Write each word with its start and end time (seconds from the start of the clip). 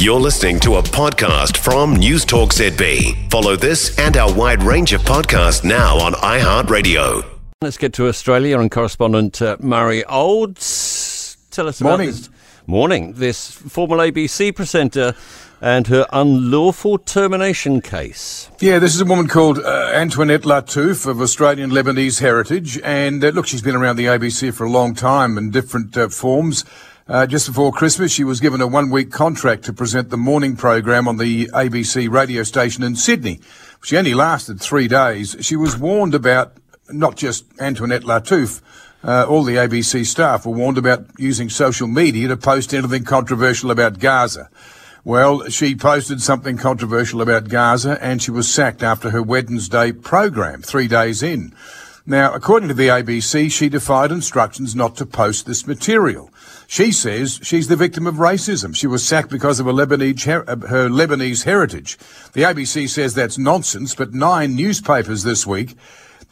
You're 0.00 0.18
listening 0.18 0.58
to 0.60 0.76
a 0.76 0.82
podcast 0.82 1.58
from 1.58 1.94
News 1.94 2.24
Talk 2.24 2.54
ZB. 2.54 3.30
Follow 3.30 3.54
this 3.54 3.98
and 3.98 4.16
our 4.16 4.32
wide 4.32 4.62
range 4.62 4.94
of 4.94 5.02
podcasts 5.02 5.62
now 5.62 5.98
on 5.98 6.14
iHeartRadio. 6.14 7.22
Let's 7.60 7.76
get 7.76 7.92
to 7.94 8.08
Australia 8.08 8.58
and 8.58 8.70
correspondent 8.70 9.42
uh, 9.42 9.58
Murray 9.60 10.02
Olds. 10.06 11.36
Tell 11.50 11.68
us 11.68 11.82
Morning. 11.82 12.08
about 12.08 12.16
this. 12.16 12.30
Morning. 12.66 13.12
This 13.12 13.50
former 13.50 13.98
ABC 13.98 14.56
presenter 14.56 15.14
and 15.60 15.86
her 15.88 16.06
unlawful 16.14 16.96
termination 16.96 17.82
case. 17.82 18.48
Yeah, 18.58 18.78
this 18.78 18.94
is 18.94 19.02
a 19.02 19.04
woman 19.04 19.28
called 19.28 19.58
uh, 19.58 19.90
Antoinette 19.92 20.44
Lattouf 20.44 21.06
of 21.06 21.20
Australian 21.20 21.72
Lebanese 21.72 22.20
heritage. 22.20 22.80
And 22.82 23.22
uh, 23.22 23.28
look, 23.28 23.46
she's 23.46 23.60
been 23.60 23.76
around 23.76 23.96
the 23.96 24.06
ABC 24.06 24.54
for 24.54 24.64
a 24.64 24.70
long 24.70 24.94
time 24.94 25.36
in 25.36 25.50
different 25.50 25.94
uh, 25.94 26.08
forms. 26.08 26.64
Uh, 27.10 27.26
just 27.26 27.48
before 27.48 27.72
Christmas, 27.72 28.12
she 28.12 28.22
was 28.22 28.38
given 28.38 28.60
a 28.60 28.68
one 28.68 28.88
week 28.88 29.10
contract 29.10 29.64
to 29.64 29.72
present 29.72 30.10
the 30.10 30.16
morning 30.16 30.54
program 30.54 31.08
on 31.08 31.16
the 31.16 31.46
ABC 31.48 32.08
radio 32.08 32.44
station 32.44 32.84
in 32.84 32.94
Sydney. 32.94 33.40
She 33.82 33.96
only 33.96 34.14
lasted 34.14 34.60
three 34.60 34.86
days. 34.86 35.34
She 35.40 35.56
was 35.56 35.76
warned 35.76 36.14
about 36.14 36.52
not 36.88 37.16
just 37.16 37.46
Antoinette 37.58 38.04
Lattouf, 38.04 38.62
uh, 39.02 39.26
all 39.28 39.42
the 39.42 39.56
ABC 39.56 40.06
staff 40.06 40.46
were 40.46 40.52
warned 40.52 40.78
about 40.78 41.04
using 41.18 41.48
social 41.48 41.88
media 41.88 42.28
to 42.28 42.36
post 42.36 42.72
anything 42.72 43.02
controversial 43.02 43.72
about 43.72 43.98
Gaza. 43.98 44.48
Well, 45.02 45.48
she 45.48 45.74
posted 45.74 46.22
something 46.22 46.58
controversial 46.58 47.22
about 47.22 47.48
Gaza 47.48 47.98
and 48.00 48.22
she 48.22 48.30
was 48.30 48.46
sacked 48.46 48.84
after 48.84 49.10
her 49.10 49.22
Wednesday 49.22 49.90
program, 49.90 50.62
three 50.62 50.86
days 50.86 51.24
in. 51.24 51.56
Now, 52.06 52.32
according 52.32 52.68
to 52.68 52.74
the 52.74 52.88
ABC, 52.88 53.52
she 53.52 53.68
defied 53.68 54.10
instructions 54.10 54.74
not 54.74 54.96
to 54.96 55.06
post 55.06 55.46
this 55.46 55.66
material. 55.66 56.30
She 56.66 56.92
says 56.92 57.40
she's 57.42 57.68
the 57.68 57.76
victim 57.76 58.06
of 58.06 58.14
racism. 58.14 58.74
She 58.74 58.86
was 58.86 59.06
sacked 59.06 59.30
because 59.30 59.60
of 59.60 59.66
her 59.66 59.72
Lebanese, 59.72 60.24
her, 60.24 60.48
uh, 60.48 60.68
her 60.68 60.88
Lebanese 60.88 61.44
heritage. 61.44 61.98
The 62.32 62.42
ABC 62.42 62.88
says 62.88 63.14
that's 63.14 63.38
nonsense, 63.38 63.94
but 63.94 64.14
nine 64.14 64.54
newspapers 64.54 65.22
this 65.22 65.46
week 65.46 65.76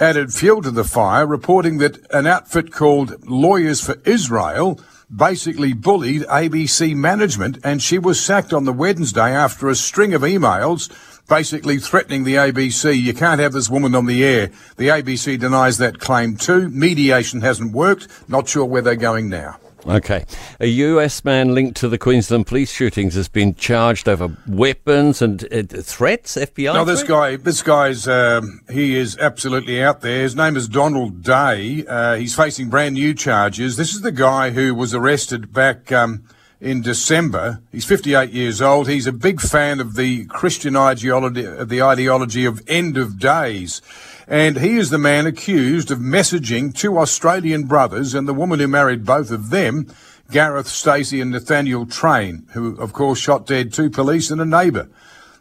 added 0.00 0.34
fuel 0.34 0.60
to 0.62 0.70
the 0.70 0.84
fire, 0.84 1.26
reporting 1.26 1.78
that 1.78 1.98
an 2.12 2.26
outfit 2.26 2.72
called 2.72 3.26
Lawyers 3.28 3.80
for 3.80 3.96
Israel 4.04 4.80
basically 5.14 5.72
bullied 5.72 6.22
ABC 6.22 6.94
management, 6.94 7.58
and 7.62 7.82
she 7.82 7.98
was 7.98 8.24
sacked 8.24 8.52
on 8.52 8.64
the 8.64 8.72
Wednesday 8.72 9.34
after 9.34 9.68
a 9.68 9.74
string 9.74 10.14
of 10.14 10.22
emails 10.22 10.90
basically 11.28 11.78
threatening 11.78 12.24
the 12.24 12.34
ABC. 12.34 13.00
You 13.00 13.14
can't 13.14 13.40
have 13.40 13.52
this 13.52 13.70
woman 13.70 13.94
on 13.94 14.06
the 14.06 14.24
air. 14.24 14.50
The 14.76 14.88
ABC 14.88 15.38
denies 15.38 15.78
that 15.78 15.98
claim 15.98 16.36
too. 16.36 16.68
Mediation 16.68 17.40
hasn't 17.40 17.72
worked. 17.72 18.08
Not 18.28 18.48
sure 18.48 18.64
where 18.64 18.82
they're 18.82 18.96
going 18.96 19.28
now. 19.28 19.58
Okay. 19.86 20.24
A 20.60 20.66
US 20.66 21.24
man 21.24 21.54
linked 21.54 21.76
to 21.78 21.88
the 21.88 21.98
Queensland 21.98 22.46
police 22.46 22.72
shootings 22.72 23.14
has 23.14 23.28
been 23.28 23.54
charged 23.54 24.08
over 24.08 24.36
weapons 24.46 25.20
and 25.20 25.44
uh, 25.52 25.62
threats, 25.82 26.36
FBI? 26.36 26.74
No, 26.74 26.84
this 26.84 27.02
guy, 27.02 27.36
this 27.36 27.62
guy's, 27.62 28.08
um, 28.08 28.60
he 28.70 28.96
is 28.96 29.18
absolutely 29.18 29.82
out 29.82 30.00
there. 30.00 30.22
His 30.22 30.34
name 30.34 30.56
is 30.56 30.68
Donald 30.68 31.22
Day. 31.22 31.84
Uh, 31.86 32.16
he's 32.16 32.34
facing 32.34 32.70
brand 32.70 32.94
new 32.94 33.14
charges. 33.14 33.76
This 33.76 33.94
is 33.94 34.00
the 34.00 34.12
guy 34.12 34.50
who 34.50 34.74
was 34.74 34.94
arrested 34.94 35.52
back 35.52 35.92
um, 35.92 36.24
in 36.60 36.82
December. 36.82 37.60
He's 37.72 37.84
58 37.84 38.30
years 38.30 38.62
old. 38.62 38.88
He's 38.88 39.06
a 39.06 39.12
big 39.12 39.40
fan 39.40 39.80
of 39.80 39.96
the 39.96 40.24
Christian 40.26 40.76
ideology, 40.76 41.44
of 41.44 41.68
the 41.68 41.82
ideology 41.82 42.44
of 42.44 42.62
end 42.66 42.96
of 42.96 43.18
days. 43.18 43.82
And 44.26 44.58
he 44.58 44.76
is 44.76 44.90
the 44.90 44.98
man 44.98 45.26
accused 45.26 45.90
of 45.90 45.98
messaging 45.98 46.74
two 46.74 46.98
Australian 46.98 47.64
brothers 47.64 48.14
and 48.14 48.26
the 48.26 48.34
woman 48.34 48.60
who 48.60 48.68
married 48.68 49.04
both 49.04 49.30
of 49.30 49.50
them, 49.50 49.86
Gareth 50.30 50.68
Stacey 50.68 51.20
and 51.20 51.30
Nathaniel 51.30 51.84
Train, 51.84 52.46
who 52.52 52.76
of 52.80 52.92
course 52.92 53.18
shot 53.18 53.46
dead 53.46 53.72
two 53.72 53.90
police 53.90 54.30
and 54.30 54.40
a 54.40 54.46
neighbour 54.46 54.88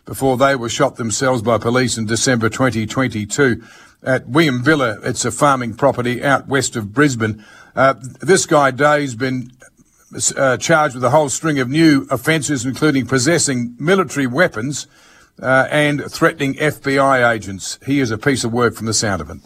before 0.05 0.36
they 0.36 0.55
were 0.55 0.70
shot 0.70 0.98
themselves 0.98 1.42
by 1.42 1.58
police 1.58 1.98
in 1.98 2.05
December 2.05 2.50
2022 2.50 3.64
at 4.03 4.25
Wieambilla. 4.27 5.03
It's 5.05 5.23
a 5.23 5.31
farming 5.31 5.76
property 5.76 6.23
out 6.23 6.48
west 6.48 6.76
of 6.76 6.93
Brisbane. 6.93 7.43
Uh, 7.76 7.95
this 8.20 8.45
guy 8.45 8.71
Day's 8.71 9.16
been 9.16 9.52
uh, 10.37 10.57
charged 10.57 10.95
with 10.95 11.03
a 11.03 11.09
whole 11.09 11.29
string 11.29 11.59
of 11.59 11.69
new 11.69 12.07
offences, 12.09 12.65
including 12.65 13.05
possessing 13.05 13.75
military 13.79 14.27
weapons 14.27 14.87
uh, 15.41 15.67
and 15.71 16.03
threatening 16.11 16.55
FBI 16.55 17.31
agents. 17.31 17.79
He 17.85 17.99
is 17.99 18.11
a 18.11 18.17
piece 18.17 18.43
of 18.43 18.53
work 18.53 18.75
from 18.75 18.85
the 18.85 18.93
sound 18.93 19.21
of 19.21 19.29
it. 19.29 19.37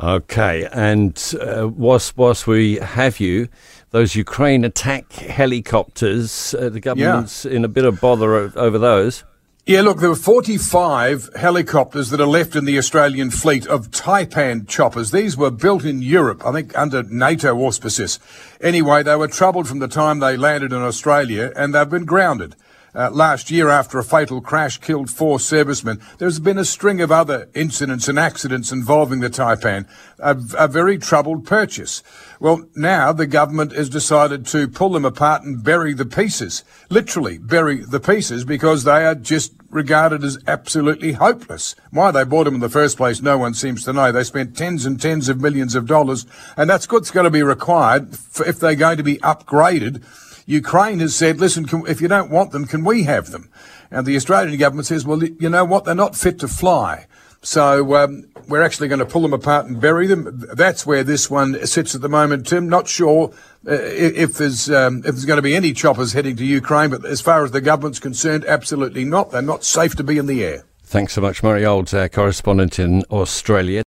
Okay. 0.00 0.68
And 0.72 1.34
uh, 1.40 1.68
whilst, 1.68 2.16
whilst 2.16 2.46
we 2.46 2.76
have 2.76 3.18
you, 3.20 3.48
those 3.90 4.14
Ukraine 4.14 4.64
attack 4.64 5.12
helicopters, 5.12 6.54
uh, 6.54 6.68
the 6.68 6.80
government's 6.80 7.46
in 7.46 7.64
a 7.64 7.68
bit 7.68 7.84
of 7.84 8.00
bother 8.00 8.52
over 8.58 8.78
those. 8.78 9.24
Yeah, 9.68 9.80
look, 9.80 9.98
there 9.98 10.10
were 10.10 10.14
45 10.14 11.30
helicopters 11.34 12.10
that 12.10 12.20
are 12.20 12.26
left 12.26 12.54
in 12.54 12.66
the 12.66 12.78
Australian 12.78 13.32
fleet 13.32 13.66
of 13.66 13.90
Taipan 13.90 14.68
choppers. 14.68 15.10
These 15.10 15.36
were 15.36 15.50
built 15.50 15.84
in 15.84 16.02
Europe, 16.02 16.46
I 16.46 16.52
think 16.52 16.78
under 16.78 17.02
NATO 17.02 17.52
auspices. 17.56 18.20
Anyway, 18.60 19.02
they 19.02 19.16
were 19.16 19.26
troubled 19.26 19.66
from 19.66 19.80
the 19.80 19.88
time 19.88 20.20
they 20.20 20.36
landed 20.36 20.72
in 20.72 20.82
Australia 20.82 21.52
and 21.56 21.74
they've 21.74 21.90
been 21.90 22.04
grounded. 22.04 22.54
Uh, 22.96 23.10
last 23.10 23.50
year, 23.50 23.68
after 23.68 23.98
a 23.98 24.04
fatal 24.04 24.40
crash 24.40 24.78
killed 24.78 25.10
four 25.10 25.38
servicemen, 25.38 26.00
there's 26.16 26.38
been 26.40 26.56
a 26.56 26.64
string 26.64 27.02
of 27.02 27.12
other 27.12 27.46
incidents 27.54 28.08
and 28.08 28.18
accidents 28.18 28.72
involving 28.72 29.20
the 29.20 29.28
Taipan, 29.28 29.86
a, 30.18 30.34
a 30.56 30.66
very 30.66 30.96
troubled 30.96 31.44
purchase. 31.44 32.02
Well, 32.40 32.66
now 32.74 33.12
the 33.12 33.26
government 33.26 33.72
has 33.72 33.90
decided 33.90 34.46
to 34.46 34.66
pull 34.66 34.88
them 34.88 35.04
apart 35.04 35.42
and 35.42 35.62
bury 35.62 35.92
the 35.92 36.06
pieces, 36.06 36.64
literally 36.88 37.36
bury 37.36 37.84
the 37.84 38.00
pieces, 38.00 38.46
because 38.46 38.84
they 38.84 39.04
are 39.04 39.14
just 39.14 39.52
regarded 39.76 40.24
as 40.24 40.38
absolutely 40.48 41.12
hopeless. 41.12 41.76
Why 41.92 42.10
they 42.10 42.24
bought 42.24 42.44
them 42.44 42.56
in 42.56 42.60
the 42.60 42.68
first 42.68 42.96
place, 42.96 43.22
no 43.22 43.38
one 43.38 43.54
seems 43.54 43.84
to 43.84 43.92
know. 43.92 44.10
They 44.10 44.24
spent 44.24 44.56
tens 44.56 44.84
and 44.84 45.00
tens 45.00 45.28
of 45.28 45.40
millions 45.40 45.76
of 45.76 45.86
dollars, 45.86 46.26
and 46.56 46.68
that's 46.68 46.90
what's 46.90 47.12
going 47.12 47.24
to 47.24 47.30
be 47.30 47.44
required 47.44 48.14
if 48.44 48.58
they're 48.58 48.74
going 48.74 48.96
to 48.96 49.04
be 49.04 49.18
upgraded. 49.18 50.02
Ukraine 50.46 51.00
has 51.00 51.14
said, 51.14 51.38
listen, 51.38 51.66
can, 51.66 51.86
if 51.86 52.00
you 52.00 52.08
don't 52.08 52.30
want 52.30 52.52
them, 52.52 52.66
can 52.66 52.82
we 52.84 53.04
have 53.04 53.30
them? 53.30 53.50
And 53.90 54.06
the 54.06 54.16
Australian 54.16 54.58
government 54.58 54.86
says, 54.86 55.04
well, 55.04 55.22
you 55.22 55.50
know 55.50 55.64
what? 55.64 55.84
They're 55.84 55.94
not 55.94 56.16
fit 56.16 56.38
to 56.40 56.48
fly. 56.48 57.06
So 57.46 57.94
um, 57.94 58.24
we're 58.48 58.64
actually 58.64 58.88
going 58.88 58.98
to 58.98 59.06
pull 59.06 59.22
them 59.22 59.32
apart 59.32 59.66
and 59.66 59.80
bury 59.80 60.08
them. 60.08 60.44
That's 60.52 60.84
where 60.84 61.04
this 61.04 61.30
one 61.30 61.64
sits 61.64 61.94
at 61.94 62.00
the 62.00 62.08
moment, 62.08 62.48
Tim. 62.48 62.68
Not 62.68 62.88
sure 62.88 63.32
uh, 63.64 63.72
if 63.72 64.34
there's 64.34 64.68
um, 64.68 64.98
if 64.98 65.04
there's 65.04 65.24
going 65.24 65.36
to 65.36 65.42
be 65.42 65.54
any 65.54 65.72
choppers 65.72 66.12
heading 66.12 66.34
to 66.38 66.44
Ukraine, 66.44 66.90
but 66.90 67.04
as 67.04 67.20
far 67.20 67.44
as 67.44 67.52
the 67.52 67.60
government's 67.60 68.00
concerned, 68.00 68.44
absolutely 68.46 69.04
not. 69.04 69.30
They're 69.30 69.42
not 69.42 69.62
safe 69.62 69.94
to 69.94 70.02
be 70.02 70.18
in 70.18 70.26
the 70.26 70.42
air. 70.42 70.64
Thanks 70.82 71.12
so 71.12 71.20
much, 71.20 71.44
Murray 71.44 71.64
Olds, 71.64 71.94
our 71.94 72.08
correspondent 72.08 72.80
in 72.80 73.04
Australia. 73.12 73.84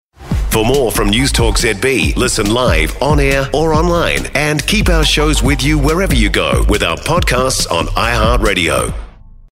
For 0.50 0.64
more 0.64 0.90
from 0.90 1.10
News 1.10 1.30
Talk 1.30 1.54
ZB, 1.54 2.16
listen 2.16 2.52
live, 2.52 3.00
on 3.00 3.20
air, 3.20 3.48
or 3.54 3.72
online, 3.72 4.26
and 4.34 4.66
keep 4.66 4.88
our 4.88 5.04
shows 5.04 5.44
with 5.44 5.62
you 5.62 5.78
wherever 5.78 6.14
you 6.14 6.28
go 6.28 6.64
with 6.68 6.82
our 6.82 6.96
podcasts 6.96 7.70
on 7.70 7.86
iHeartRadio. 7.86 9.03